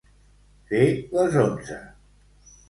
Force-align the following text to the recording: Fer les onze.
Fer 0.71 0.79
les 1.17 1.37
onze. 1.43 1.79